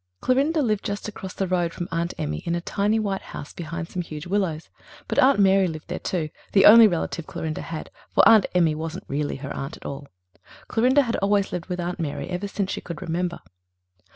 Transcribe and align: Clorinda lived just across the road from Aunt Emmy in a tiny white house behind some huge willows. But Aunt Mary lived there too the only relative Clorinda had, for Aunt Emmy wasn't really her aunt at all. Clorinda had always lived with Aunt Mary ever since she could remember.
Clorinda 0.19 0.63
lived 0.63 0.83
just 0.83 1.07
across 1.07 1.35
the 1.35 1.45
road 1.45 1.75
from 1.75 1.87
Aunt 1.91 2.15
Emmy 2.17 2.39
in 2.39 2.55
a 2.55 2.59
tiny 2.61 2.97
white 2.97 3.21
house 3.21 3.53
behind 3.53 3.87
some 3.87 4.01
huge 4.01 4.25
willows. 4.25 4.67
But 5.07 5.19
Aunt 5.19 5.37
Mary 5.39 5.67
lived 5.67 5.89
there 5.89 5.99
too 5.99 6.31
the 6.53 6.65
only 6.65 6.87
relative 6.87 7.27
Clorinda 7.27 7.61
had, 7.61 7.91
for 8.09 8.27
Aunt 8.27 8.47
Emmy 8.55 8.73
wasn't 8.73 9.05
really 9.07 9.35
her 9.35 9.53
aunt 9.53 9.77
at 9.77 9.85
all. 9.85 10.07
Clorinda 10.67 11.03
had 11.03 11.17
always 11.17 11.51
lived 11.53 11.67
with 11.67 11.79
Aunt 11.79 11.99
Mary 11.99 12.27
ever 12.31 12.47
since 12.47 12.71
she 12.71 12.81
could 12.81 12.99
remember. 13.03 13.41